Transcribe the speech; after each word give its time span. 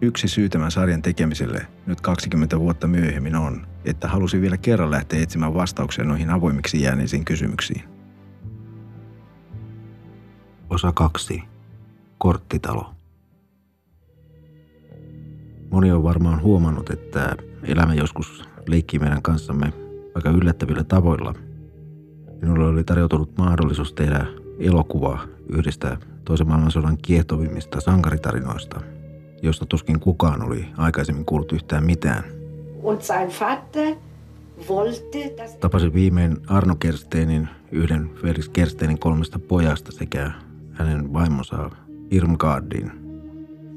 Yksi 0.00 0.28
syy 0.28 0.48
tämän 0.48 0.70
sarjan 0.70 1.02
tekemiselle 1.02 1.66
nyt 1.86 2.00
20 2.00 2.58
vuotta 2.60 2.86
myöhemmin 2.86 3.34
on, 3.36 3.66
että 3.84 4.08
halusin 4.08 4.40
vielä 4.40 4.56
kerran 4.56 4.90
lähteä 4.90 5.22
etsimään 5.22 5.54
vastauksia 5.54 6.04
noihin 6.04 6.30
avoimiksi 6.30 6.82
jääneisiin 6.82 7.24
kysymyksiin. 7.24 7.84
Osa 10.70 10.92
2. 10.92 11.42
Korttitalo. 12.18 12.94
Moni 15.70 15.92
on 15.92 16.02
varmaan 16.02 16.42
huomannut, 16.42 16.90
että 16.90 17.36
elämä 17.62 17.94
joskus 17.94 18.44
leikkii 18.66 19.00
meidän 19.00 19.22
kanssamme 19.22 19.72
aika 20.14 20.30
yllättävillä 20.30 20.84
tavoilla. 20.84 21.34
Minulle 22.40 22.66
oli 22.66 22.84
tarjoutunut 22.84 23.38
mahdollisuus 23.38 23.92
tehdä 23.92 24.26
elokuva 24.58 25.28
yhdestä 25.48 25.96
toisen 26.24 26.48
maailmansodan 26.48 26.98
kiehtovimmista 27.02 27.80
sankaritarinoista, 27.80 28.80
josta 29.44 29.66
tuskin 29.66 30.00
kukaan 30.00 30.42
oli 30.42 30.66
aikaisemmin 30.76 31.24
kuullut 31.24 31.52
yhtään 31.52 31.84
mitään. 31.84 32.24
Tapasin 35.60 35.94
viimein 35.94 36.36
Arno 36.46 36.76
Kersteinin, 36.76 37.48
yhden 37.72 38.10
Felix 38.22 38.48
Kersteinin 38.48 38.98
kolmesta 38.98 39.38
pojasta 39.38 39.92
sekä 39.92 40.30
hänen 40.72 41.12
vaimonsa 41.12 41.70
Irmgardin. 42.10 42.92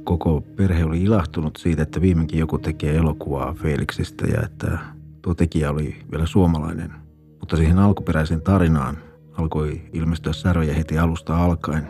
Koko 0.03 0.41
perhe 0.41 0.85
oli 0.85 1.03
ilahtunut 1.03 1.57
siitä, 1.57 1.83
että 1.83 2.01
viimeinkin 2.01 2.39
joku 2.39 2.57
tekee 2.57 2.95
elokuvaa 2.95 3.53
Felixistä 3.53 4.25
ja 4.27 4.41
että 4.45 4.77
tuo 5.21 5.33
tekijä 5.33 5.71
oli 5.71 5.95
vielä 6.11 6.25
suomalainen. 6.25 6.91
Mutta 7.39 7.57
siihen 7.57 7.79
alkuperäiseen 7.79 8.41
tarinaan 8.41 8.97
alkoi 9.37 9.81
ilmestyä 9.93 10.33
säröjä 10.33 10.73
heti 10.73 10.99
alusta 10.99 11.43
alkaen. 11.43 11.87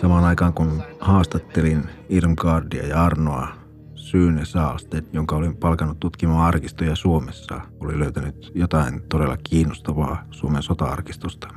Samaan 0.00 0.24
aikaan 0.24 0.52
kun 0.52 0.82
haastattelin 1.00 1.84
Irmgardia 2.08 2.86
ja 2.86 3.04
Arnoa, 3.04 3.48
Syyne 3.94 4.44
Saaste, 4.44 5.02
jonka 5.12 5.36
olin 5.36 5.56
palkannut 5.56 6.00
tutkimaan 6.00 6.46
arkistoja 6.46 6.96
Suomessa, 6.96 7.60
oli 7.80 7.98
löytänyt 7.98 8.52
jotain 8.54 9.02
todella 9.08 9.36
kiinnostavaa 9.36 10.24
Suomen 10.30 10.62
sota-arkistosta. 10.62 11.48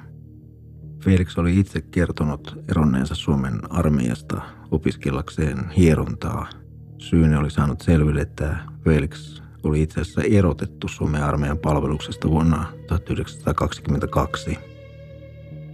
Felix 1.04 1.38
oli 1.38 1.60
itse 1.60 1.82
kertonut 1.82 2.58
eronneensa 2.70 3.16
Suomen 3.16 3.60
armeijasta 3.70 4.42
opiskellakseen 4.72 5.70
hierontaa. 5.70 6.50
Syyne 6.98 7.38
oli 7.38 7.52
saanut 7.52 7.82
selville, 7.82 8.22
että 8.22 8.58
Felix 8.84 9.42
oli 9.66 9.82
itse 9.82 10.02
asiassa 10.02 10.22
erotettu 10.22 10.88
Suomen 10.88 11.24
armeijan 11.24 11.58
palveluksesta 11.58 12.30
vuonna 12.30 12.66
1922. 12.88 14.58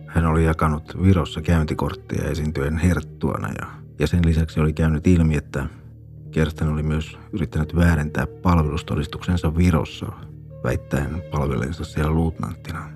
Hän 0.08 0.26
oli 0.26 0.46
jakanut 0.46 1.04
Virossa 1.04 1.42
käyntikorttia 1.42 2.30
esiintyen 2.30 2.78
herttuana 2.78 3.48
ja, 3.60 3.68
ja 4.00 4.08
sen 4.08 4.26
lisäksi 4.26 4.60
oli 4.60 4.74
käynyt 4.74 5.08
ilmi, 5.08 5.36
että 5.36 5.66
Kersten 6.32 6.70
oli 6.70 6.84
myös 6.84 7.18
yrittänyt 7.34 7.76
väärentää 7.76 8.28
palvelustodistuksensa 8.28 9.58
Virossa, 9.58 10.06
väittäen 10.64 11.24
palvelensa 11.32 11.84
siellä 11.84 12.12
luutnanttina. 12.12 12.90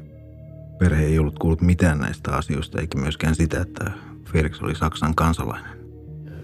Perhe 0.79 1.05
ei 1.05 1.19
ollut 1.19 1.39
kuullut 1.39 1.61
mitään 1.61 1.99
näistä 1.99 2.35
asioista 2.35 2.81
eikä 2.81 2.97
myöskään 2.97 3.35
sitä, 3.35 3.61
että 3.61 3.91
Felix 4.31 4.61
oli 4.61 4.75
Saksan 4.75 5.15
kansalainen. 5.15 5.84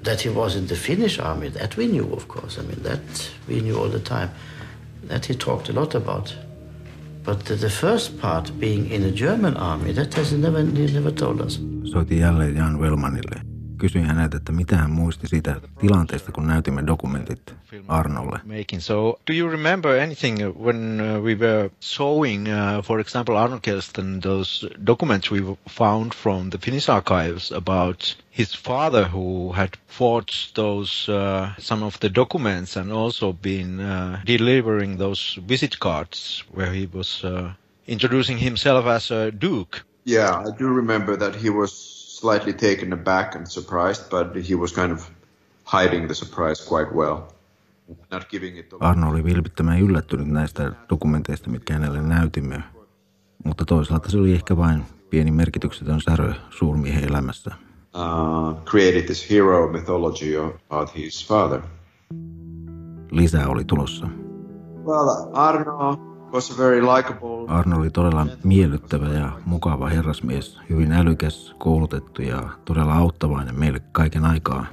That 0.03 0.22
he 0.22 0.29
was 0.29 0.56
in 0.56 0.67
the 0.67 0.75
Finnish 0.75 1.19
army, 1.19 1.50
that 1.50 1.78
we 1.78 1.88
knew, 1.88 2.13
of 2.13 2.28
course. 2.28 2.57
I 2.57 2.63
mean, 2.63 2.84
that 2.84 3.31
we 3.47 3.62
knew 3.62 3.78
all 3.78 3.89
the 3.89 4.00
time. 4.00 4.29
That 5.07 5.25
he 5.25 5.35
talked 5.35 5.69
a 5.69 5.73
lot 5.73 5.95
about. 5.95 6.35
But 7.23 7.45
the, 7.45 7.56
the 7.56 7.69
first 7.69 8.19
part, 8.19 8.51
being 8.59 8.90
in 8.90 9.03
a 9.03 9.11
German 9.11 9.56
army, 9.57 9.94
that 9.94 10.13
has 10.16 10.31
never, 10.34 10.61
he 10.63 10.88
never 10.88 11.11
told 11.11 11.41
us. 11.41 11.59
Soitin 11.84 12.17
jälleen 12.19 12.56
Jan 12.56 12.79
Wellmanille 12.79 13.50
kysyin 13.81 14.05
häneltä, 14.05 14.37
että 14.37 14.51
mitä 14.51 14.77
hän 14.77 14.91
muisti 14.91 15.27
siitä 15.27 15.61
tilanteesta, 15.79 16.31
kun 16.31 16.47
näytimme 16.47 16.83
dokumentit 16.87 17.55
Arnolle. 17.87 18.39
So, 18.79 19.19
do 19.27 19.33
you 19.33 19.49
remember 19.49 19.91
anything 19.91 20.37
when 20.39 21.01
uh, 21.01 21.23
we 21.23 21.35
were 21.35 21.69
showing, 21.79 22.47
uh, 22.47 22.83
for 22.83 22.99
example, 22.99 23.35
Arno 23.37 23.59
Kelsten, 23.59 24.21
those 24.21 24.69
documents 24.87 25.31
we 25.31 25.39
found 25.69 26.11
from 26.13 26.49
the 26.49 26.57
Finnish 26.57 26.89
archives 26.89 27.51
about 27.51 28.17
his 28.37 28.53
father 28.53 29.09
who 29.13 29.51
had 29.53 29.69
forged 29.87 30.55
those, 30.55 31.09
uh, 31.09 31.49
some 31.57 31.85
of 31.85 31.99
the 31.99 32.09
documents 32.09 32.77
and 32.77 32.91
also 32.91 33.33
been 33.33 33.79
uh, 33.79 34.21
delivering 34.25 34.97
those 34.97 35.39
visit 35.47 35.79
cards 35.79 36.43
where 36.53 36.73
he 36.73 36.87
was 36.93 37.23
uh, 37.23 37.53
introducing 37.87 38.37
himself 38.37 38.85
as 38.85 39.11
a 39.11 39.31
duke? 39.31 39.83
Yeah, 40.05 40.43
I 40.47 40.57
do 40.57 40.67
remember 40.67 41.15
that 41.17 41.35
he 41.35 41.49
was 41.49 41.91
slightly 42.21 42.53
taken 42.53 42.93
aback 42.93 43.35
and 43.35 43.47
surprised, 43.47 44.09
but 44.09 44.49
he 44.49 44.55
was 44.55 44.73
kind 44.73 44.91
of 44.91 45.09
hiding 45.65 46.05
the 46.05 46.13
surprise 46.13 46.61
quite 46.69 46.91
well. 46.95 47.17
Not 48.11 48.29
giving 48.29 48.57
it 48.57 48.73
Arno 48.79 49.09
oli 49.09 49.23
vilpittömän 49.23 49.79
yllättynyt 49.79 50.27
näistä 50.27 50.71
dokumenteista, 50.89 51.49
mitkä 51.49 51.73
hänelle 51.73 52.01
näytimme, 52.01 52.63
mutta 53.45 53.65
toisaalta 53.65 54.09
se 54.09 54.17
oli 54.17 54.33
ehkä 54.33 54.57
vain 54.57 54.83
pieni 55.09 55.31
merkityksetön 55.31 56.01
särö 56.01 56.33
suurmiehen 56.49 57.03
elämässä. 57.03 57.55
Uh, 57.95 58.63
created 58.65 59.01
this 59.01 59.29
hero 59.29 59.71
mythology 59.71 60.37
about 60.37 60.95
his 60.95 61.27
father. 61.27 61.61
Lisää 63.11 63.47
oli 63.47 63.63
tulossa. 63.63 64.07
Well, 64.85 65.29
Arno 65.33 65.71
very 65.79 65.95
likable. 65.95 66.10
Arno 67.47 67.77
oli 67.77 67.89
todella 67.89 68.27
miellyttävä 68.43 69.07
ja 69.07 69.31
mukava 69.45 69.89
herrasmies, 69.89 70.59
hyvin 70.69 70.91
älykäs, 70.91 71.55
koulutettu 71.57 72.21
ja 72.21 72.49
todella 72.65 72.93
auttavainen 72.93 73.59
meille 73.59 73.79
kaiken 73.91 74.25
aikaa. 74.25 74.65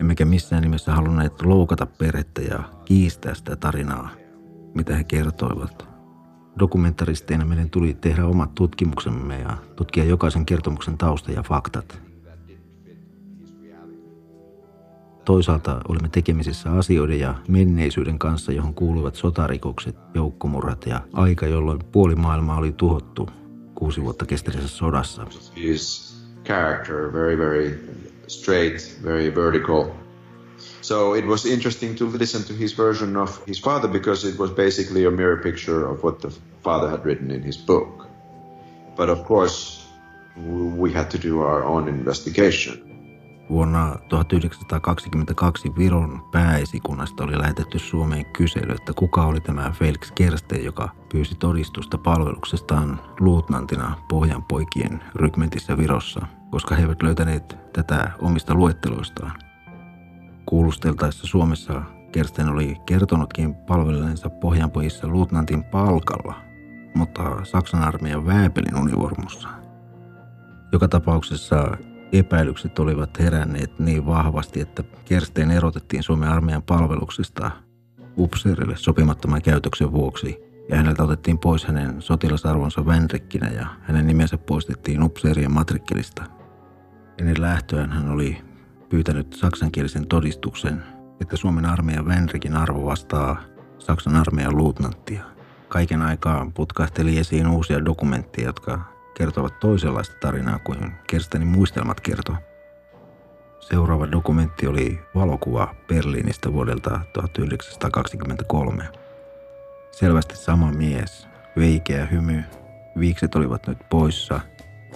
Emmekä 0.00 0.24
missään 0.24 0.62
nimessä 0.62 0.94
halunneet 0.94 1.42
loukata 1.42 1.86
perhettä 1.86 2.40
ja 2.42 2.62
kiistää 2.84 3.34
sitä 3.34 3.56
tarinaa, 3.56 4.10
mitä 4.74 4.96
he 4.96 5.04
kertoivat. 5.04 5.88
Dokumentaristeina 6.58 7.44
meidän 7.44 7.70
tuli 7.70 7.94
tehdä 7.94 8.26
omat 8.26 8.54
tutkimuksemme 8.54 9.38
ja 9.38 9.56
tutkia 9.76 10.04
jokaisen 10.04 10.46
kertomuksen 10.46 10.98
tausta 10.98 11.32
ja 11.32 11.42
faktat– 11.42 12.00
Toisaalta 15.24 15.80
olimme 15.88 16.08
tekemisissä 16.08 16.70
asioiden 16.70 17.20
ja 17.20 17.34
menneisyyden 17.48 18.18
kanssa, 18.18 18.52
johon 18.52 18.74
kuuluvat 18.74 19.14
sotarikokset, 19.14 19.96
joukkomurhat 20.14 20.86
ja 20.86 21.00
aika, 21.12 21.46
jolloin 21.46 21.78
puoli 21.92 22.14
maailmaa 22.14 22.58
oli 22.58 22.72
tuhottu 22.72 23.28
kuusi 23.74 24.02
vuotta 24.02 24.26
kestäneessä 24.26 24.68
sodassa. 24.68 25.26
Character, 26.44 27.12
very, 27.12 27.38
very 27.38 27.88
straight, 28.26 28.98
very 29.02 29.34
vertical. 29.34 29.84
So 30.80 31.14
it 31.14 31.26
was 31.26 31.46
interesting 31.46 31.96
to 31.98 32.04
listen 32.18 32.44
to 32.44 32.54
his 32.54 32.76
version 32.76 33.16
of 33.16 33.48
his 33.48 33.62
father 33.62 33.88
because 33.88 34.28
it 34.28 34.38
was 34.38 34.50
basically 34.50 35.06
a 35.06 35.10
mirror 35.10 35.42
picture 35.42 35.86
of 35.88 36.04
what 36.04 36.18
the 36.18 36.28
father 36.62 36.90
had 36.90 37.04
written 37.04 37.30
in 37.30 37.42
his 37.42 37.58
book. 37.66 38.06
But 38.96 39.08
of 39.08 39.24
course, 39.24 39.86
we 40.76 40.92
had 40.92 41.10
to 41.10 41.18
do 41.18 41.40
our 41.40 41.64
own 41.64 41.88
investigation. 41.88 42.93
Vuonna 43.50 43.96
1922 44.08 45.72
Viron 45.78 46.28
pääesikunnasta 46.32 47.24
oli 47.24 47.38
lähetetty 47.38 47.78
Suomeen 47.78 48.26
kysely, 48.26 48.72
että 48.72 48.92
kuka 48.92 49.26
oli 49.26 49.40
tämä 49.40 49.70
Felix 49.70 50.12
Kerste, 50.12 50.56
joka 50.56 50.88
pyysi 51.12 51.34
todistusta 51.34 51.98
palveluksestaan 51.98 53.00
luutnantina 53.20 53.96
Pohjanpoikien 54.08 55.02
rykmentissä 55.14 55.76
Virossa, 55.76 56.26
koska 56.50 56.74
he 56.74 56.82
eivät 56.82 57.02
löytäneet 57.02 57.56
tätä 57.72 58.10
omista 58.18 58.54
luetteloistaan. 58.54 59.32
Kuulusteltaessa 60.46 61.26
Suomessa 61.26 61.82
Kersten 62.12 62.48
oli 62.48 62.76
kertonutkin 62.86 63.54
palveleensa 63.54 64.30
Pohjanpojissa 64.30 65.08
luutnantin 65.08 65.64
palkalla, 65.64 66.34
mutta 66.94 67.44
Saksan 67.44 67.82
armeijan 67.82 68.26
Vääpelin 68.26 68.78
univormussa. 68.78 69.48
Joka 70.72 70.88
tapauksessa 70.88 71.76
epäilykset 72.12 72.78
olivat 72.78 73.18
heränneet 73.18 73.78
niin 73.78 74.06
vahvasti, 74.06 74.60
että 74.60 74.84
Kersteen 75.04 75.50
erotettiin 75.50 76.02
Suomen 76.02 76.28
armeijan 76.28 76.62
palveluksesta 76.62 77.50
upseerille 78.18 78.76
sopimattoman 78.76 79.42
käytöksen 79.42 79.92
vuoksi 79.92 80.38
ja 80.68 80.76
häneltä 80.76 81.02
otettiin 81.02 81.38
pois 81.38 81.64
hänen 81.64 82.02
sotilasarvonsa 82.02 82.86
Vänrikkinä 82.86 83.50
ja 83.50 83.66
hänen 83.80 84.06
nimensä 84.06 84.38
poistettiin 84.38 85.02
upseerien 85.02 85.52
matrikkelista. 85.52 86.24
Ennen 87.18 87.40
lähtöään 87.40 87.92
hän 87.92 88.08
oli 88.08 88.38
pyytänyt 88.88 89.32
saksankielisen 89.32 90.06
todistuksen 90.06 90.82
että 91.20 91.36
Suomen 91.36 91.66
armeijan 91.66 92.08
Venrikin 92.08 92.56
arvo 92.56 92.84
vastaa 92.84 93.42
Saksan 93.78 94.16
armeijan 94.16 94.56
luutnanttia. 94.56 95.24
Kaiken 95.68 96.02
aikaa 96.02 96.50
putkahteli 96.54 97.18
esiin 97.18 97.46
uusia 97.46 97.84
dokumentteja, 97.84 98.46
jotka 98.46 98.93
kertovat 99.14 99.60
toisenlaista 99.60 100.16
tarinaa 100.20 100.58
kuin 100.58 100.92
Kerstenin 101.06 101.48
muistelmat 101.48 102.00
kertoo. 102.00 102.36
Seuraava 103.60 104.10
dokumentti 104.12 104.66
oli 104.66 105.00
valokuva 105.14 105.74
Berliinistä 105.88 106.52
vuodelta 106.52 107.00
1923. 107.12 108.88
Selvästi 109.90 110.36
sama 110.36 110.72
mies, 110.72 111.28
veikeä 111.56 112.06
hymy, 112.06 112.44
viikset 112.98 113.34
olivat 113.34 113.66
nyt 113.66 113.78
poissa, 113.90 114.40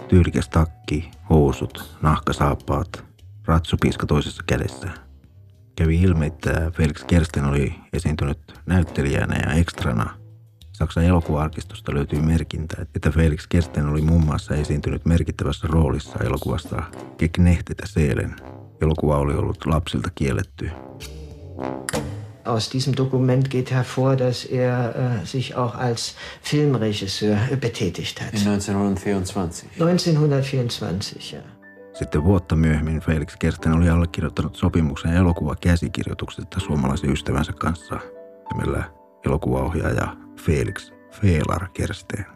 tyylikäs 0.09 0.49
takki, 0.49 1.11
housut, 1.31 1.97
nahkasaappaat, 2.03 3.05
ratsupiiska 3.45 4.07
toisessa 4.07 4.43
kädessä. 4.47 4.91
Kävi 5.77 6.03
ilmi, 6.03 6.27
että 6.27 6.71
Felix 6.75 7.05
Kersten 7.05 7.45
oli 7.45 7.75
esiintynyt 7.93 8.61
näyttelijänä 8.67 9.37
ja 9.47 9.53
ekstrana. 9.53 10.18
Saksan 10.79 11.05
elokuva-arkistosta 11.05 11.95
löytyy 11.95 12.21
merkintä, 12.21 12.77
että 12.95 13.11
Felix 13.11 13.47
Kersten 13.49 13.89
oli 13.89 14.01
muun 14.01 14.25
muassa 14.25 14.55
esiintynyt 14.55 15.05
merkittävässä 15.05 15.69
roolissa 15.71 16.19
elokuvasta 16.25 16.83
Geknechtetä 17.19 17.87
Seelen. 17.87 18.37
Elokuva 18.81 19.19
oli 19.19 19.35
ollut 19.35 19.67
lapsilta 19.67 20.09
kielletty. 20.15 20.71
Aus 22.45 22.73
diesem 22.73 22.95
Dokument 22.97 23.49
geht 23.49 23.71
hervor, 23.71 24.19
dass 24.19 24.45
er 24.45 24.73
äh, 24.73 25.25
sich 25.25 25.57
auch 25.57 25.81
als 25.81 26.15
Filmregisseur 26.43 27.37
betätigt 27.61 28.21
hat. 28.21 28.35
In 28.35 28.41
1924. 28.41 29.71
1924, 29.79 31.39
ja. 31.39 31.43
Sitten 31.93 32.25
vuotta 32.25 32.57
myöhemmin 32.57 33.01
Felix 33.01 33.37
Kersten 33.39 33.73
oli 33.73 33.89
allekirjoittanut 33.89 34.57
sopimuksen 34.57 35.13
elokuvakäsikirjoituksesta 35.13 36.61
suomalaisen 36.61 37.13
ystävänsä 37.13 37.53
kanssa 37.53 38.01
nimellä 38.53 38.85
elokuvaohjaaja 39.27 40.28
Felix 40.39 40.93
Feelar 41.11 41.69
Kersteen. 41.73 42.27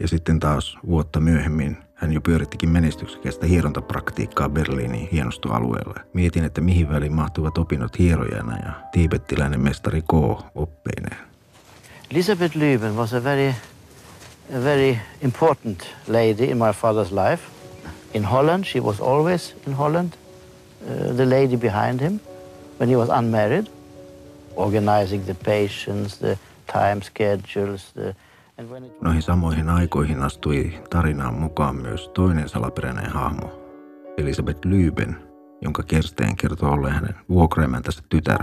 Ja 0.00 0.08
sitten 0.08 0.40
taas 0.40 0.78
vuotta 0.86 1.20
myöhemmin 1.20 1.76
hän 1.94 2.12
jo 2.12 2.20
pyörittikin 2.20 2.68
menestyksekästä 2.68 3.46
hierontapraktiikkaa 3.46 4.48
Berliinin 4.48 5.08
hienostoalueella. 5.12 5.94
Mietin, 6.12 6.44
että 6.44 6.60
mihin 6.60 6.88
väliin 6.88 7.14
mahtuvat 7.14 7.58
opinnot 7.58 7.98
hierojana 7.98 8.56
ja 8.56 8.72
tiibettiläinen 8.92 9.60
mestari 9.60 10.02
K. 10.02 10.12
oppeineen. 10.54 11.18
Elisabeth 12.10 12.56
Lüben 12.56 12.96
was 12.96 13.14
a 13.14 13.24
very, 13.24 13.54
a 14.56 14.64
very 14.64 14.96
important 15.22 15.94
lady 16.08 16.44
in 16.44 16.58
my 16.58 16.72
father's 16.72 17.12
life. 17.12 17.42
In 18.14 18.24
Holland, 18.24 18.64
she 18.64 18.80
was 18.80 19.00
always 19.00 19.56
in 19.66 19.74
Holland, 19.74 20.12
uh, 20.12 21.16
the 21.16 21.30
lady 21.30 21.56
behind 21.56 22.00
him, 22.00 22.20
when 22.80 22.88
he 22.88 22.96
was 22.96 23.08
unmarried, 23.18 23.66
organizing 24.56 25.24
the 25.26 25.34
patients, 25.34 26.18
the 26.18 26.38
Noihin 29.00 29.22
samoihin 29.22 29.68
aikoihin 29.68 30.22
astui 30.22 30.74
tarinaan 30.90 31.34
mukaan 31.34 31.76
myös 31.76 32.08
toinen 32.08 32.48
salaperäinen 32.48 33.10
hahmo, 33.10 33.64
Elisabeth 34.18 34.66
Lüben, 34.66 35.14
jonka 35.62 35.82
Kersteen 35.82 36.36
kertoo 36.36 36.70
olleen 36.70 36.94
hänen 36.94 37.14
vuokraimäntänsä 37.28 38.02
tytär. 38.08 38.42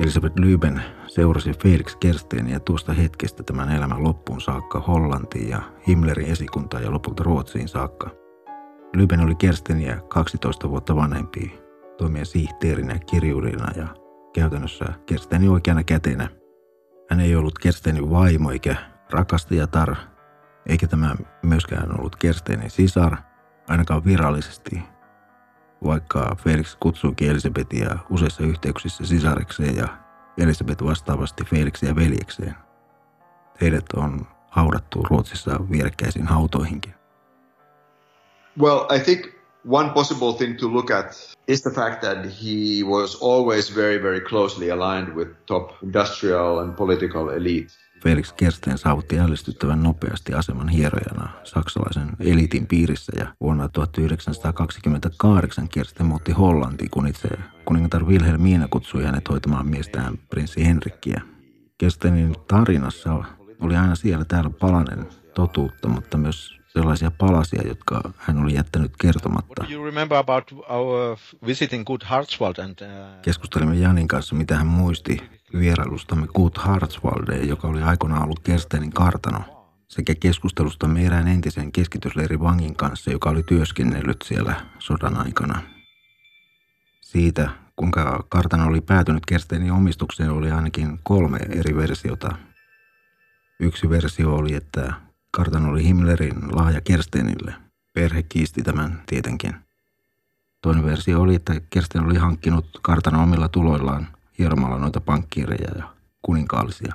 Elisabeth 0.00 0.36
Lüben 0.36 0.80
seurasi 1.06 1.52
Felix 1.62 1.96
Kersteeniä 1.96 2.60
tuosta 2.60 2.92
hetkestä 2.92 3.42
tämän 3.42 3.70
elämän 3.70 4.04
loppuun 4.04 4.40
saakka 4.40 4.80
Hollantiin 4.80 5.48
ja 5.48 5.62
Himmlerin 5.86 6.30
esikuntaan 6.30 6.82
ja 6.82 6.90
lopulta 6.90 7.22
Ruotsiin 7.22 7.68
saakka. 7.68 8.10
Lüben 8.96 9.24
oli 9.24 9.34
Kersteniä 9.34 10.00
12 10.08 10.70
vuotta 10.70 10.96
vanhempi, 10.96 11.60
toimia 11.98 12.24
sihteerinä 12.24 12.98
kirjurina 12.98 13.72
ja 13.76 13.86
käytännössä 14.34 14.84
Kersteni 15.06 15.48
oikeana 15.48 15.84
kätenä. 15.84 16.39
Hän 17.10 17.20
ei 17.20 17.36
ollut 17.36 17.58
Kerstenin 17.58 18.10
vaimo 18.10 18.50
eikä 18.50 18.76
rakastajatar, 19.10 19.96
eikä 20.66 20.86
tämä 20.86 21.14
myöskään 21.42 21.98
ollut 21.98 22.16
Kerstenin 22.16 22.70
sisar, 22.70 23.16
ainakaan 23.68 24.04
virallisesti, 24.04 24.82
vaikka 25.84 26.36
Felix 26.38 26.76
kutsuikin 26.80 27.30
Elisabetia 27.30 27.98
useissa 28.10 28.42
yhteyksissä 28.42 29.06
sisarekseen 29.06 29.76
ja 29.76 29.88
Elisabeth 30.38 30.84
vastaavasti 30.84 31.44
Felixia 31.44 31.96
veljekseen. 31.96 32.54
Heidät 33.60 33.84
on 33.96 34.26
haudattu 34.50 35.02
Ruotsissa 35.02 35.60
vierekkäisiin 35.70 36.26
hautoihinkin. 36.26 36.94
Well, 38.60 38.80
I 38.96 39.00
think 39.00 39.39
one 39.64 39.90
possible 39.90 40.32
thing 40.32 40.58
to 40.58 40.72
look 40.72 40.90
at 40.90 41.36
is 41.48 41.62
the 41.62 41.70
fact 41.70 42.00
that 42.00 42.24
he 42.24 42.84
was 42.84 43.18
always 43.22 43.76
very, 43.76 44.02
very 44.02 44.20
closely 44.20 44.70
aligned 44.70 45.14
with 45.14 45.28
top 45.46 45.72
industrial 45.82 46.58
and 46.58 46.76
political 46.76 47.28
elite. 47.28 47.70
Felix 48.02 48.32
Kersten 48.32 48.78
saavutti 48.78 49.18
ällistyttävän 49.18 49.82
nopeasti 49.82 50.34
aseman 50.34 50.68
hierojana 50.68 51.28
saksalaisen 51.44 52.08
eliitin 52.20 52.66
piirissä 52.66 53.12
ja 53.18 53.26
vuonna 53.40 53.68
1928 53.68 55.68
Kersten 55.68 56.06
muutti 56.06 56.32
Hollantiin, 56.32 56.90
kun 56.90 57.06
itse 57.06 57.28
kuningatar 57.64 58.04
Wilhelmina 58.04 58.68
kutsui 58.68 59.04
hänet 59.04 59.28
hoitamaan 59.28 59.66
miestään 59.66 60.18
prinssi 60.30 60.66
Henrikkiä. 60.66 61.20
Kerstenin 61.78 62.36
tarinassa 62.48 63.24
oli 63.60 63.76
aina 63.76 63.94
siellä 63.94 64.24
täällä 64.24 64.50
palanen 64.50 65.06
totuutta, 65.34 65.88
mutta 65.88 66.16
myös 66.16 66.59
sellaisia 66.72 67.10
palasia, 67.10 67.62
jotka 67.68 68.12
hän 68.16 68.38
oli 68.38 68.54
jättänyt 68.54 68.92
kertomatta. 69.00 69.64
Good 71.84 72.02
uh, 72.82 73.22
Keskustelimme 73.22 73.74
Janin 73.74 74.08
kanssa, 74.08 74.34
mitä 74.34 74.56
hän 74.56 74.66
muisti 74.66 75.22
vierailustamme 75.58 76.26
Gut 76.26 76.58
Hartswaldeen, 76.58 77.48
joka 77.48 77.68
oli 77.68 77.82
aikoinaan 77.82 78.22
ollut 78.22 78.40
Kerstenin 78.40 78.92
kartano, 78.92 79.66
sekä 79.88 80.14
keskustelustamme 80.14 81.06
erään 81.06 81.28
entisen 81.28 81.72
keskitysleirin 81.72 82.40
vangin 82.40 82.76
kanssa, 82.76 83.10
joka 83.10 83.30
oli 83.30 83.42
työskennellyt 83.42 84.22
siellä 84.24 84.66
sodan 84.78 85.16
aikana. 85.16 85.62
Siitä, 87.00 87.50
kuinka 87.76 88.26
kartano 88.28 88.66
oli 88.66 88.80
päätynyt 88.80 89.26
Kerstenin 89.26 89.72
omistukseen, 89.72 90.30
oli 90.30 90.50
ainakin 90.50 90.98
kolme 91.02 91.38
eri 91.48 91.76
versiota. 91.76 92.36
Yksi 93.60 93.90
versio 93.90 94.34
oli, 94.34 94.54
että 94.54 94.92
kartano 95.30 95.70
oli 95.70 95.84
Himmlerin 95.84 96.56
lahja 96.56 96.80
Kerstenille. 96.80 97.54
Perhe 97.92 98.22
kiisti 98.22 98.62
tämän 98.62 99.02
tietenkin. 99.06 99.54
Toinen 100.62 100.84
versio 100.84 101.20
oli, 101.20 101.34
että 101.34 101.60
Kersten 101.70 102.04
oli 102.04 102.16
hankkinut 102.16 102.66
kartanon 102.82 103.22
omilla 103.22 103.48
tuloillaan 103.48 104.08
hieromalla 104.38 104.78
noita 104.78 105.00
pankkiireja 105.00 105.70
ja 105.78 105.84
kuninkaallisia. 106.22 106.94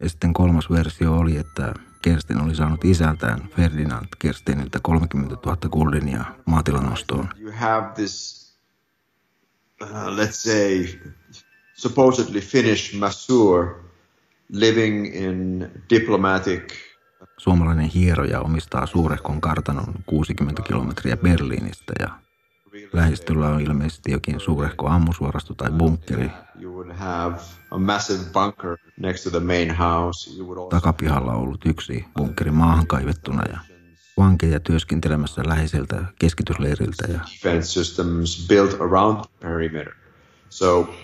Ja 0.00 0.08
sitten 0.08 0.32
kolmas 0.32 0.70
versio 0.70 1.16
oli, 1.16 1.36
että 1.36 1.74
Kersten 2.02 2.40
oli 2.40 2.54
saanut 2.54 2.84
isältään 2.84 3.48
Ferdinand 3.56 4.06
Kersteniltä 4.18 4.78
30 4.82 5.36
000 5.46 5.56
guldenia 5.70 6.24
maatilan 6.46 6.92
ostoon. 6.92 7.28
You 7.38 7.52
have 7.56 7.92
this, 7.94 8.44
uh, 9.82 9.88
let's 9.88 10.32
say, 10.32 10.86
supposedly 11.74 12.40
Finnish 12.40 12.96
masseur 12.96 13.84
living 14.48 15.14
in 15.14 15.70
diplomatic 15.90 16.83
Suomalainen 17.36 17.88
hieroja 17.88 18.40
omistaa 18.40 18.86
suurehkon 18.86 19.40
kartanon 19.40 19.94
60 20.06 20.62
kilometriä 20.62 21.16
Berliinistä 21.16 21.92
ja 22.00 22.08
lähistöllä 22.92 23.48
on 23.48 23.60
ilmeisesti 23.60 24.12
jokin 24.12 24.40
suurehko 24.40 24.88
ammusuorasto 24.88 25.54
tai 25.54 25.70
bunkkeri. 25.70 26.30
Takapihalla 30.70 31.32
on 31.32 31.40
ollut 31.40 31.66
yksi 31.66 32.04
bunkkeri 32.16 32.50
maahan 32.50 32.86
kaivettuna 32.86 33.42
ja 33.52 33.58
vankeja 34.16 34.60
työskentelemässä 34.60 35.42
läheiseltä 35.46 36.04
keskitysleiriltä 36.18 37.04
ja. 37.12 37.20
So 40.50 40.94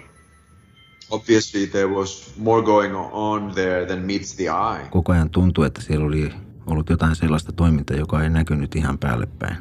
obviously 1.11 1.67
there 1.67 1.89
was 1.89 2.33
more 2.37 2.63
going 2.63 2.95
on 3.13 3.53
there 3.55 3.87
than 3.87 3.99
meets 3.99 4.35
the 4.37 4.45
eye. 4.45 4.89
koko 4.91 5.13
ajan 5.13 5.31
tuntui, 5.31 5.67
että 5.67 5.83
siellä 5.83 6.07
oli 6.07 6.33
ollut 6.67 6.91
jotain 6.91 7.17
sellaista 7.17 7.53
toimintaa, 7.53 7.97
joka 7.97 8.23
ei 8.23 8.31
näkynyt 8.31 8.77
ihan 8.77 8.99
päälle 8.99 9.27
päin. 9.39 9.57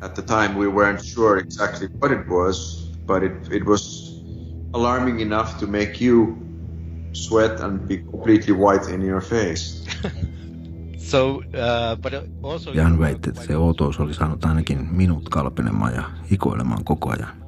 At 0.00 0.14
the 0.14 0.22
time 0.22 0.54
we 0.58 0.66
weren't 0.66 1.02
sure 1.02 1.40
exactly 1.40 1.88
what 2.00 2.12
it 2.12 2.28
was, 2.28 2.88
but 3.06 3.22
it, 3.22 3.52
it 3.52 3.64
was 3.64 4.14
alarming 4.72 5.20
enough 5.20 5.58
to 5.60 5.66
make 5.66 6.04
you 6.04 6.38
sweat 7.12 7.60
and 7.60 7.80
be 7.80 7.96
completely 7.96 8.54
white 8.54 8.94
in 8.94 9.02
your 9.02 9.22
face. 9.22 9.84
so? 11.10 11.36
Uh, 11.36 11.96
but 12.02 12.12
also 12.42 12.72
Ja 12.72 12.82
hän 12.82 12.98
väitti, 12.98 13.30
että 13.30 13.42
se 13.44 13.56
outous 13.56 14.00
oli 14.00 14.14
saanut 14.14 14.44
ainakin 14.44 14.88
minut 14.90 15.28
kalpenemaan 15.28 15.94
ja 15.94 16.02
hikoilemaan 16.30 16.84
koko 16.84 17.10
ajan. 17.10 17.47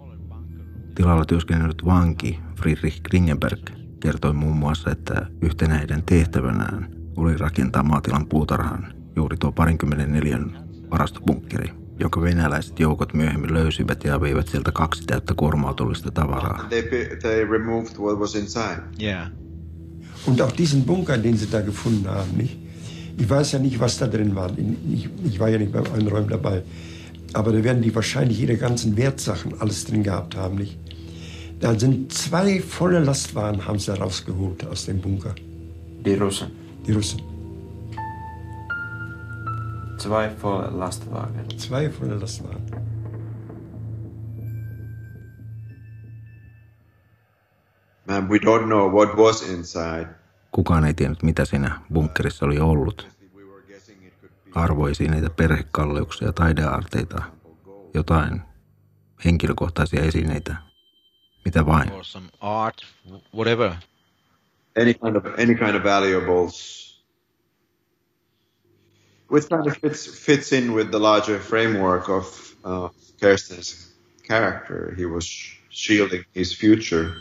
Tilalla 1.01 1.25
työskennellyt 1.25 1.85
vanki 1.85 2.39
Friedrich 2.57 3.01
Kringenberg 3.03 3.71
kertoi 4.01 4.33
muun 4.33 4.57
muassa, 4.57 4.91
että 4.91 5.27
yhtenä 5.43 5.79
heidän 5.79 6.03
tehtävänään 6.03 6.91
oli 7.17 7.37
rakentaa 7.37 7.83
maatilan 7.83 8.27
puutarhan 8.27 8.93
juuri 9.17 9.37
tuo 9.37 9.53
parinkymmenen 9.53 10.13
neljän 10.13 10.69
varastobunkkeri. 10.91 11.71
jonka 12.01 12.21
venäläiset 12.21 12.81
joukot 12.81 13.15
myöhemmin 13.15 13.55
löysivät 13.55 14.05
ja 14.05 14.21
veivät 14.21 14.49
sieltä 14.49 14.73
kaksi 14.73 15.05
täyttä 15.07 15.35
kuorma-autollista 15.35 16.11
tavaraa. 16.11 16.67
They, 16.69 16.83
they 17.23 17.45
removed 17.45 17.99
what 17.99 18.19
was 18.19 18.35
inside. 18.35 18.83
Yeah. 19.03 19.29
Und 20.27 20.41
auch 20.41 20.59
diesen 20.59 20.83
Bunker, 20.83 21.23
den 21.23 21.39
sie 21.39 21.53
da 21.53 21.61
gefunden 21.61 22.11
haben, 22.11 22.37
nicht? 22.37 22.59
Ich 23.19 23.31
weiß 23.31 23.53
ja 23.53 23.59
nicht, 23.59 23.81
was 23.81 23.99
da 23.99 24.07
drin 24.07 24.35
war. 24.35 24.51
Ich, 24.95 25.09
ich 25.25 25.41
war 25.41 25.49
ja 25.49 25.59
nicht 25.59 25.73
beim 25.73 25.85
Einräumen 25.95 26.29
dabei. 26.29 26.63
Aber 27.33 27.53
da 27.53 27.65
werden 27.65 27.83
die 27.83 27.95
wahrscheinlich 27.95 28.41
ihre 28.41 28.57
ganzen 28.57 28.97
Wertsachen 28.97 29.53
alles 29.61 29.85
drin 29.85 30.03
gehabt 30.03 30.37
haben, 30.37 30.57
nicht? 30.57 30.90
Da 31.61 31.79
sind 31.79 32.13
zwei 32.13 32.63
volle 32.79 33.05
Lastwagen, 33.05 33.67
haben 33.67 33.79
sie 33.79 33.93
rausgeholt 33.93 34.65
aus 34.67 34.87
dem 34.87 35.01
Bunker. 35.01 35.35
Die 36.05 36.15
Russen. 36.15 36.51
Die 36.87 36.93
Russen. 36.93 37.21
Zwei 39.99 40.31
volle 40.43 40.71
Lastwagen. 40.71 41.59
Zwei 41.59 41.91
volle 41.91 42.21
Lastwagen. 42.21 42.91
Man, 48.07 48.29
we 48.29 48.39
don't 48.39 48.65
know 48.67 48.91
what 48.93 49.17
was 49.17 49.43
inside. 49.43 50.09
Kukaan 50.53 50.85
ei 50.85 50.95
tiennyt, 50.95 51.23
mitä 51.23 51.45
siinä 51.45 51.81
bunkkerissa 51.93 52.47
oli 52.47 52.59
ollut. 52.59 53.09
Arvoesineitä, 54.55 55.31
perhekalleuksia, 55.31 56.33
taidearteita, 56.33 57.23
jotain 57.95 58.43
henkilökohtaisia 59.25 60.03
esineitä, 60.03 60.57
mitä 61.45 61.67
vain. 61.67 61.93
Or 61.93 62.05
some 62.05 62.29
art, 62.41 62.85
whatever. 63.33 63.77
Any 64.77 64.95
kind 64.95 65.17
of 65.17 65.27
any 65.39 65.55
kind 65.55 65.77
of 65.77 65.83
valuables. 65.83 66.81
Which 69.29 69.49
kind 69.49 69.67
of 69.67 69.77
fits 69.77 70.07
fits 70.07 70.53
in 70.53 70.73
with 70.75 70.91
the 70.91 70.99
larger 70.99 71.39
framework 71.39 72.09
of 72.09 72.55
uh, 72.65 72.89
Kirsten's 73.21 73.93
character. 74.29 74.95
He 74.97 75.07
was 75.07 75.27
shielding 75.71 76.25
his 76.35 76.53
future. 76.53 77.15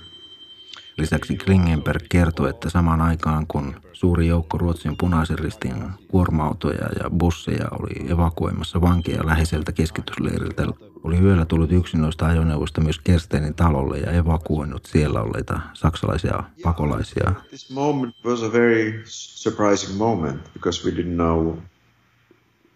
Lisäksi 0.99 1.37
Klingenberg 1.37 2.03
kertoi, 2.09 2.49
että 2.49 2.69
samaan 2.69 3.01
aikaan 3.01 3.47
kun 3.47 3.75
suuri 3.93 4.27
joukko 4.27 4.57
Ruotsin 4.57 4.97
punaisen 4.97 5.39
ristin 5.39 5.73
kuorma-autoja 6.07 6.89
ja 7.03 7.09
busseja 7.09 7.67
oli 7.79 8.11
evakuoimassa 8.11 8.81
vankeja 8.81 9.25
läheiseltä 9.25 9.71
keskitysleiriltä, 9.71 10.67
oli 11.03 11.17
yöllä 11.17 11.45
tullut 11.45 11.71
yksi 11.71 11.97
noista 11.97 12.25
ajoneuvoista 12.25 12.81
myös 12.81 12.99
Kersteinin 12.99 13.55
talolle 13.55 13.97
ja 13.97 14.11
evakuoinut 14.11 14.85
siellä 14.85 15.21
olleita 15.21 15.59
saksalaisia 15.73 16.43
pakolaisia. 16.63 17.33
This 17.49 17.71
moment 17.71 18.15
was 18.25 18.43
a 18.43 18.51
very 18.51 19.01
surprising 19.05 19.97
moment 19.97 20.53
because 20.53 20.89
we 20.89 20.95
didn't 20.95 21.15
know 21.15 21.55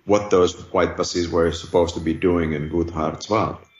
what 0.10 0.30
those 0.30 0.58
white 0.74 0.96
buses 0.96 1.32
were 1.32 1.51
supposed 1.51 1.94
to 1.94 2.03
be 2.03 2.18
doing 2.22 2.53
in 2.53 2.70
Gothardswald. 2.70 3.73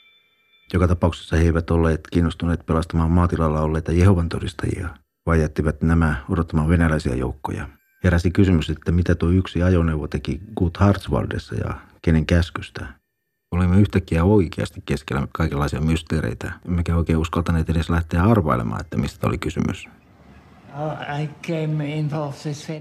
Joka 0.72 0.88
tapauksessa 0.88 1.36
he 1.36 1.42
eivät 1.42 1.70
olleet 1.70 2.00
kiinnostuneet 2.12 2.66
pelastamaan 2.66 3.10
maatilalla 3.10 3.60
olleita 3.60 3.92
Jehovan 3.92 4.28
todistajia, 4.28 4.88
vai 5.26 5.40
jättivät 5.40 5.82
nämä 5.82 6.24
odottamaan 6.28 6.68
venäläisiä 6.68 7.14
joukkoja. 7.14 7.68
Heräsi 8.04 8.30
kysymys, 8.30 8.70
että 8.70 8.92
mitä 8.92 9.14
tuo 9.14 9.28
yksi 9.28 9.62
ajoneuvo 9.62 10.08
teki 10.08 10.40
Gothardswaldessa 10.56 11.54
ja 11.54 11.74
kenen 12.02 12.26
käskystä. 12.26 12.86
Olimme 13.52 13.80
yhtäkkiä 13.80 14.24
oikeasti 14.24 14.82
keskellä 14.86 15.28
kaikenlaisia 15.32 15.80
mysteereitä, 15.80 16.52
emmekä 16.66 16.96
oikein 16.96 17.18
uskaltaneet 17.18 17.70
edes 17.70 17.90
lähteä 17.90 18.22
arvailemaan, 18.22 18.80
että 18.80 18.96
mistä 18.96 19.26
oli 19.26 19.38
kysymys. 19.38 19.88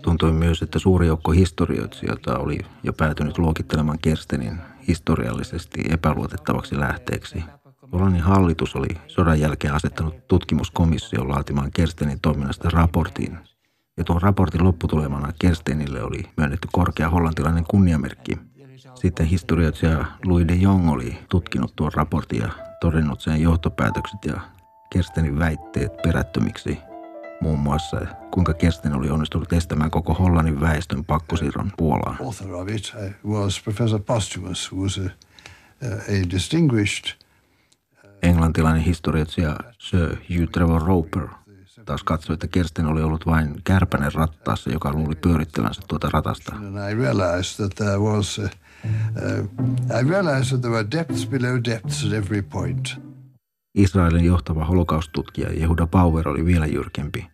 Tuntui 0.01 0.31
myös, 0.31 0.61
että 0.61 0.79
suuri 0.79 1.07
joukko 1.07 1.31
historioitsijoita 1.31 2.37
oli 2.37 2.59
jo 2.83 2.93
päätynyt 2.93 3.37
luokittelemaan 3.37 3.99
Kerstenin 3.99 4.57
historiallisesti 4.87 5.83
epäluotettavaksi 5.89 6.79
lähteeksi. 6.79 7.43
Hollannin 7.93 8.21
hallitus 8.21 8.75
oli 8.75 8.87
sodan 9.07 9.39
jälkeen 9.39 9.73
asettanut 9.73 10.27
tutkimuskomission 10.27 11.29
laatimaan 11.29 11.71
Kerstenin 11.71 12.19
toiminnasta 12.19 12.69
raportin. 12.69 13.37
Ja 13.97 14.03
tuon 14.03 14.21
raportin 14.21 14.63
lopputulemana 14.63 15.33
Kerstenille 15.39 16.03
oli 16.03 16.23
myönnetty 16.37 16.67
korkea 16.71 17.09
hollantilainen 17.09 17.63
kunniamerkki. 17.63 18.37
Sitten 18.95 19.25
historioitsija 19.25 20.05
Louis 20.25 20.47
de 20.47 20.53
Jong 20.53 20.91
oli 20.91 21.17
tutkinut 21.29 21.75
tuon 21.75 21.91
raportin 21.93 22.41
ja 22.41 22.49
todennut 22.81 23.21
sen 23.21 23.41
johtopäätökset 23.41 24.19
ja 24.25 24.41
Kerstenin 24.89 25.39
väitteet 25.39 25.91
perättömiksi– 26.03 26.77
muun 27.43 27.59
muassa, 27.59 27.97
kuinka 28.31 28.53
Kersten 28.53 28.93
oli 28.93 29.09
onnistunut 29.09 29.53
estämään 29.53 29.91
koko 29.91 30.13
Hollannin 30.13 30.61
väestön 30.61 31.05
pakkosiirron 31.05 31.71
Puolaan. 31.77 32.17
Author 32.25 32.53
of 32.53 32.69
it 32.69 32.93
was 33.25 33.61
Professor 33.63 34.01
who 34.71 34.81
was 34.83 34.97
a, 34.97 35.09
a 35.87 36.29
distinguished 36.31 37.22
Englantilainen 38.23 38.81
historioitsija 38.81 39.55
Sir 39.79 40.15
Hugh 40.15 40.49
Trevor 40.51 40.81
Roper 40.81 41.27
taas 41.85 42.03
katsoi, 42.03 42.33
että 42.33 42.47
Kersten 42.47 42.85
oli 42.85 43.01
ollut 43.01 43.25
vain 43.25 43.55
kärpänen 43.63 44.13
rattaassa, 44.13 44.71
joka 44.71 44.93
luuli 44.93 45.15
pyörittävänsä 45.15 45.81
tuota 45.87 46.09
ratasta. 46.09 46.55
Uh, 46.55 46.89
I 46.89 46.93
realized 46.93 47.57
that 47.57 47.75
there 50.61 50.71
were 50.71 50.87
depths 50.91 51.27
below 51.27 51.59
depths 51.65 52.05
at 52.05 52.13
every 52.13 52.41
point. 52.41 53.01
Israelin 53.75 54.25
johtava 54.25 54.65
holokaustutkija 54.65 55.49
Jehuda 55.53 55.87
Bauer 55.87 56.29
oli 56.29 56.45
vielä 56.45 56.65
jyrkempi. 56.65 57.27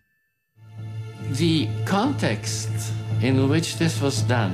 The 1.36 1.68
context 1.84 2.94
in 3.22 3.36
which 3.36 3.76
this 3.76 4.02
was 4.02 4.28
done 4.28 4.52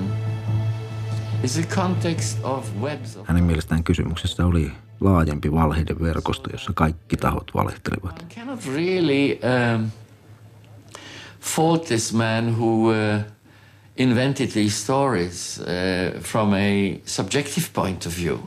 is 1.42 1.58
a 1.58 1.62
context 1.62 2.38
of 2.42 2.80
webs 2.80 3.16
of... 3.16 3.28
Hänen 3.28 3.44
mielestään 3.44 3.84
kysymyksessä 3.84 4.46
oli 4.46 4.72
laajempi 5.00 5.52
valheiden 5.52 6.00
verkosto, 6.00 6.50
jossa 6.50 6.72
kaikki 6.74 7.16
tahot 7.16 7.50
cannot 8.34 8.66
really 8.66 9.38
um, 9.74 9.90
fault 11.40 11.84
this 11.84 12.12
man 12.12 12.58
who 12.58 12.90
uh, 12.90 13.24
invented 13.96 14.50
these 14.50 14.76
stories 14.76 15.60
uh, 15.60 16.20
from 16.22 16.52
a 16.52 17.00
subjective 17.04 17.66
point 17.72 18.06
of 18.06 18.12
view. 18.16 18.38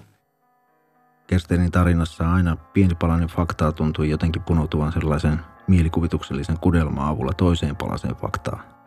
Kersteinin 1.27 1.71
tarinassa 1.71 2.33
aina 2.33 2.55
pieni 2.55 2.95
palanen 2.95 3.27
faktaa 3.27 3.71
tuntui 3.71 4.09
jotenkin 4.09 4.41
punoutuvan 4.41 4.93
sellaisen 4.93 5.39
mielikuvituksellisen 5.67 6.59
kudelman 6.59 7.07
avulla 7.07 7.33
toiseen 7.33 7.75
palaseen 7.75 8.15
faktaan. 8.15 8.78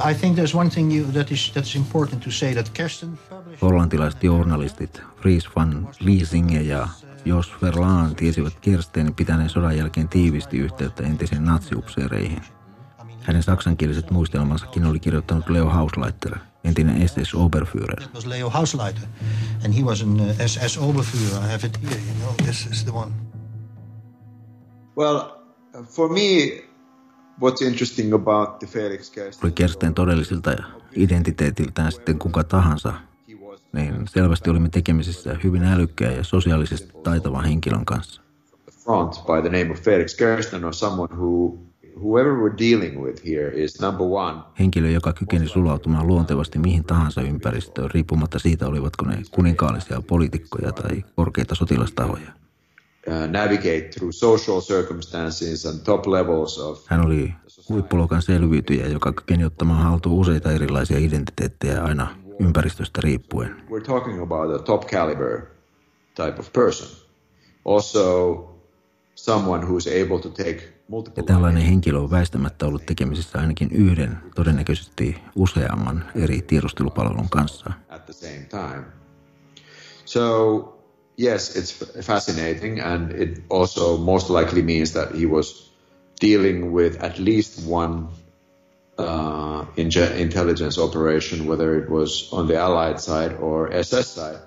I 0.00 0.14
think 0.14 0.36
there's 0.36 0.54
one 0.54 0.70
thing 0.70 0.92
you, 0.92 1.12
that, 1.12 1.30
is, 1.30 1.52
that 1.54 1.64
is 1.64 1.74
important 1.74 2.22
to 2.22 2.30
say 2.30 2.54
that 2.54 2.70
Kersten 2.76 3.18
published... 3.28 3.62
Hollantilaiset 3.62 4.22
journalistit 4.22 5.02
Fries 5.22 5.48
van 5.56 5.88
Liesinge 6.00 6.60
ja 6.60 6.88
Jos 7.24 7.52
Verlaan 7.62 8.16
tiesivät 8.16 8.60
Kersteinin 8.60 9.14
pitäneen 9.14 9.50
sodan 9.50 9.76
jälkeen 9.76 10.08
tiivisti 10.08 10.58
yhteyttä 10.58 11.02
entisiin 11.02 11.44
natsiupseereihin. 11.44 12.42
Hänen 13.22 13.42
saksankieliset 13.42 14.10
muistelmansakin 14.10 14.86
oli 14.86 15.00
kirjoittanut 15.00 15.48
Leo 15.48 15.68
Hausleiter, 15.68 16.38
entinen 16.64 17.08
SS 17.08 17.34
Oberführer. 17.34 18.00
That 18.00 18.14
was 18.14 18.26
Leo 18.26 18.50
Hausleiter, 18.50 19.06
and 19.64 19.74
he 19.74 19.84
was 19.84 20.02
an 20.02 20.20
uh, 20.20 20.46
SS 20.46 20.78
Oberführer. 20.78 21.44
I 21.44 21.48
have 21.52 21.66
it 21.66 21.78
here, 21.82 22.00
you 22.00 22.14
know, 22.20 22.46
this 22.46 22.66
is 22.66 22.84
the 22.84 22.92
one. 22.92 23.12
Well, 24.96 25.38
for 25.84 26.08
me, 26.08 26.67
what's 27.42 27.66
interesting 27.66 28.14
about 28.14 28.58
the 28.58 28.66
Felix 28.66 29.10
Kersten 29.10 29.44
Oli 29.46 29.52
Kersteen 29.52 29.94
todellisilta 29.94 30.50
ja 30.50 30.64
identiteetiltään 30.96 31.92
sitten 31.92 32.18
kuka 32.18 32.44
tahansa, 32.44 32.92
niin 33.72 33.94
selvästi 34.08 34.50
olimme 34.50 34.68
tekemisissä 34.68 35.36
hyvin 35.44 35.64
älykkään 35.64 36.16
ja 36.16 36.24
sosiaalisesti 36.24 36.92
taitavan 37.02 37.44
henkilön 37.44 37.84
kanssa. 37.84 38.22
front 38.84 39.14
by 39.26 39.48
the 39.48 39.58
name 39.58 39.70
of 39.72 39.80
Felix 39.82 40.16
Kersten 40.16 40.64
or 40.64 40.74
someone 40.74 41.14
who 41.16 41.58
whoever 42.00 42.32
we're 42.32 42.58
dealing 42.58 43.02
with 43.02 43.26
here 43.26 43.62
is 43.64 43.80
number 43.80 44.06
one 44.06 44.38
Henkilö, 44.58 44.90
joka 44.90 45.12
kykeni 45.12 45.48
sulautumaan 45.48 46.06
luontevasti 46.06 46.58
mihin 46.58 46.84
tahansa 46.84 47.22
ympäristöön, 47.22 47.90
riippumatta 47.90 48.38
siitä, 48.38 48.66
olivatko 48.66 49.04
ne 49.04 49.22
kuninkaallisia 49.30 50.02
poliitikkoja 50.02 50.72
tai 50.72 51.04
korkeita 51.16 51.54
sotilastahoja. 51.54 52.32
Uh, 53.08 53.30
navigate 53.30 53.88
through 53.94 54.12
social 54.14 54.60
circumstances 54.60 55.66
and 55.66 55.80
top 55.84 56.06
levels 56.06 56.58
of 56.58 56.84
Hän 56.86 57.00
oli 57.06 57.32
huippuluokan 57.68 58.22
selviytyjä, 58.22 58.86
joka 58.86 59.12
kykeni 59.12 59.44
ottamaan 59.44 59.82
haltuun 59.82 60.20
useita 60.20 60.52
erilaisia 60.52 60.98
identiteettejä 60.98 61.82
aina 61.84 62.16
ympäristöstä 62.40 63.00
riippuen. 63.02 63.56
we're 63.70 63.86
talking 63.86 64.22
about 64.22 64.60
a 64.60 64.62
top 64.64 64.86
caliber 64.86 65.40
type 66.14 66.40
of 66.40 66.52
person. 66.52 66.88
Also 67.64 68.44
someone 69.14 69.64
who's 69.66 70.04
able 70.06 70.20
to 70.22 70.28
take 70.28 70.78
Ja 71.16 71.22
tällainen 71.22 71.62
henkilö 71.62 71.98
on 71.98 72.10
väistämättä 72.10 72.66
ollut 72.66 72.86
tekemisissä 72.86 73.38
ainakin 73.38 73.68
yhden, 73.72 74.18
todennäköisesti 74.34 75.16
useamman 75.36 76.04
eri 76.14 76.42
tiedustelupalvelun 76.42 77.28
kanssa. 77.30 77.70
at 77.88 78.04
the 78.06 78.12
same 78.12 78.46
time. 78.50 78.84
So 80.04 80.77
yes, 81.18 81.56
it's 81.56 81.72
fascinating, 82.06 82.80
and 82.80 83.12
it 83.12 83.42
also 83.50 83.96
most 83.98 84.30
likely 84.30 84.62
means 84.62 84.92
that 84.92 85.14
he 85.14 85.26
was 85.26 85.72
dealing 86.20 86.72
with 86.72 87.02
at 87.02 87.18
least 87.18 87.66
one 87.66 88.08
uh, 88.98 89.64
intelligence 89.76 90.78
operation, 90.78 91.46
whether 91.46 91.76
it 91.76 91.90
was 91.90 92.32
on 92.32 92.46
the 92.46 92.56
Allied 92.56 93.00
side 93.00 93.36
or 93.40 93.70
SS 93.72 94.14
side. 94.14 94.38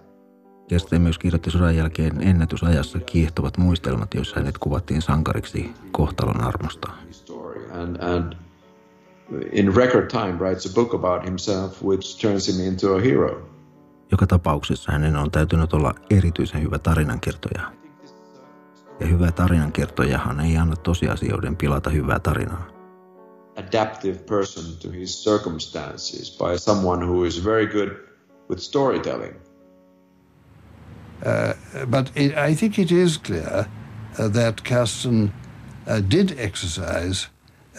Kerstin 0.68 1.01
myös 1.01 1.18
kirjoitti 1.18 1.51
sodan 1.51 1.75
jälkeen 1.75 2.28
ennätysajassa 2.28 3.00
kiehtovat 3.00 3.58
muistelmat, 3.58 4.13
joissa 4.13 4.36
hänet 4.36 4.58
kuvattiin 4.58 5.01
sankariksi 5.01 5.72
kohtalon 5.92 6.42
armosta. 6.42 6.92
And, 7.72 7.96
and 7.96 8.34
in 9.51 9.75
record 9.75 10.10
time 10.10 10.38
writes 10.40 10.66
a 10.66 10.74
book 10.74 10.94
about 10.94 11.25
himself 11.25 11.84
which 11.84 12.22
turns 12.22 12.48
him 12.48 12.68
into 12.68 12.96
a 12.96 13.01
hero. 13.01 13.50
Joka 14.12 14.27
tapauksessa 14.27 14.91
hänen 14.91 15.15
on 15.15 15.32
täytynyt 15.32 15.74
olla 15.74 15.94
erityisen 16.10 16.62
hyvä 16.62 16.80
tarinankertoja. 16.80 17.72
Ja 19.00 19.08
hyvä 19.08 19.32
tarinankertojahan 19.32 20.39
ei 20.39 20.58
anna 20.58 20.75
tosiasioiden 20.75 21.56
pilata 21.56 21.89
hyvää 21.89 22.20
tarinaa. 22.20 22.68
Adaptive 23.58 24.20
person 24.20 24.63
to 24.82 24.91
his 24.91 25.24
circumstances 25.24 26.38
by 26.38 26.58
someone 26.58 27.06
who 27.06 27.24
is 27.24 27.46
very 27.46 27.68
good 27.68 27.89
with 28.50 28.62
storytelling. 28.62 29.36
Uh, 31.25 31.86
but 31.86 32.12
it, 32.15 32.34
I 32.51 32.56
think 32.56 32.80
it 32.80 32.91
is 32.91 33.18
clear 33.18 33.60
uh, 33.60 34.32
that 34.32 34.62
Carsten 34.70 35.34
uh, 35.88 36.12
did 36.12 36.30
exercise 36.38 37.27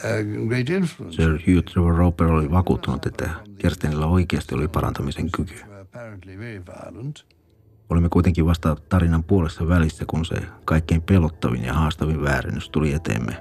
uh, 0.04 0.46
great 0.48 0.70
influence. 0.70 1.16
Sir 1.16 1.38
Hugh 1.46 1.64
Trevor 1.64 1.94
Roper 1.94 2.26
oli 2.26 2.50
vakuuttunut, 2.50 3.06
että 3.06 3.30
Kerstenillä 3.58 4.06
oikeasti 4.06 4.54
oli 4.54 4.68
parantamisen 4.68 5.30
kyky. 5.30 5.71
Olimme 7.90 8.08
kuitenkin 8.08 8.46
vasta 8.46 8.76
tarinan 8.88 9.24
puolessa 9.24 9.68
välissä, 9.68 10.04
kun 10.06 10.24
se 10.24 10.36
kaikkein 10.64 11.02
pelottavin 11.02 11.64
ja 11.64 11.74
haastavin 11.74 12.22
väärennys 12.22 12.68
tuli 12.68 12.92
eteemme. 12.92 13.36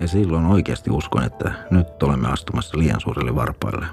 Ja 0.00 0.08
silloin 0.08 0.46
oikeasti 0.46 0.90
uskon, 0.90 1.24
että 1.24 1.52
nyt 1.70 2.02
olemme 2.02 2.28
astumassa 2.28 2.78
liian 2.78 3.00
suurelle 3.00 3.34
varpaille. 3.34 3.86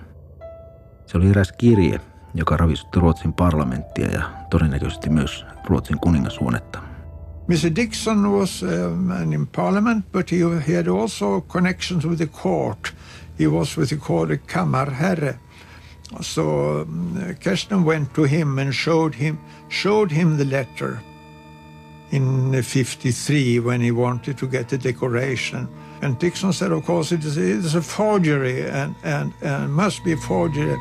Se 1.06 1.18
oli 1.18 1.30
eräs 1.30 1.52
kirje, 1.52 2.02
joka 2.34 2.58
ravisutti 2.58 3.00
Ruotsin 3.00 3.34
parlamenttia 3.34 4.08
ja 4.08 4.30
todennäköisesti 4.50 5.10
myös 5.10 5.46
Ruotsin 5.66 6.00
kuningashuonetta. 6.00 6.80
Mr. 7.48 7.76
Dixon 7.76 8.32
was 8.32 8.64
a 8.64 8.90
man 8.90 9.34
in 9.34 9.48
parliament, 9.48 10.12
but 10.12 10.32
he, 10.32 10.38
had 10.76 10.88
also 10.88 11.42
connections 11.42 12.06
with 12.06 12.18
the 12.18 12.42
court. 12.44 12.94
He 13.40 13.48
was 13.48 13.78
with 13.78 13.90
the 13.90 13.98
court 14.08 14.42
Kammarherre. 14.54 15.40
So 16.22 16.82
um, 16.82 17.36
Kirsten 17.44 17.84
went 17.84 18.14
to 18.14 18.24
him 18.24 18.60
and 18.60 18.74
showed 18.74 19.16
him 19.16 19.38
showed 19.70 20.12
him 20.12 20.38
the 20.38 20.46
letter 20.46 21.00
in 22.12 22.52
53 22.64 23.60
when 23.60 23.82
he 23.82 23.92
wanted 23.92 24.38
to 24.38 24.48
get 24.48 24.68
the 24.70 24.78
decoration. 24.78 25.68
And 26.02 26.20
Dixon 26.20 26.54
said, 26.54 26.72
of 26.72 26.86
course, 26.86 27.16
it 27.16 27.24
is, 27.24 27.38
it 27.38 27.66
is 27.66 27.76
a 27.76 27.82
forgery 27.82 28.70
and, 28.70 28.96
and, 29.04 29.34
and 29.42 29.74
must 29.74 30.04
be 30.04 30.14
a 30.14 30.18
forgery. 30.18 30.78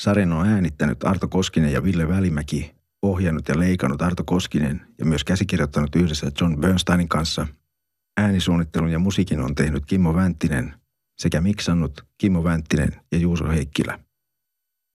Sarjan 0.00 0.32
on 0.32 0.46
äänittänyt 0.46 1.04
Arto 1.04 1.28
Koskinen 1.28 1.72
ja 1.72 1.84
Ville 1.84 2.08
Välimäki, 2.08 2.74
ohjannut 3.02 3.48
ja 3.48 3.58
leikannut 3.58 4.02
Arto 4.02 4.24
Koskinen 4.24 4.80
ja 4.98 5.04
myös 5.04 5.24
käsikirjoittanut 5.24 5.96
yhdessä 5.96 6.30
John 6.40 6.60
Bernsteinin 6.60 7.08
kanssa. 7.08 7.46
Äänisuunnittelun 8.18 8.92
ja 8.92 8.98
musiikin 8.98 9.40
on 9.40 9.54
tehnyt 9.54 9.86
Kimmo 9.86 10.14
Vänttinen 10.14 10.74
sekä 11.18 11.40
miksannut 11.40 12.06
Kimmo 12.18 12.44
Vänttinen 12.44 13.00
ja 13.12 13.18
Juuso 13.18 13.48
Heikkilä. 13.48 13.98